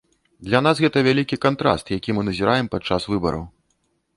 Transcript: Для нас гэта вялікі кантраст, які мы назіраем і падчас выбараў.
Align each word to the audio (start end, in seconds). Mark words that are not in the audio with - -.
Для 0.45 0.61
нас 0.67 0.79
гэта 0.85 1.03
вялікі 1.07 1.39
кантраст, 1.45 1.91
які 1.99 2.15
мы 2.21 2.25
назіраем 2.31 2.65
і 2.71 2.75
падчас 2.77 3.01
выбараў. 3.15 3.45